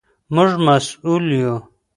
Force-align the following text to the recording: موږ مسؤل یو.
موږ 0.33 0.51
مسؤل 0.65 1.23
یو. 1.41 1.55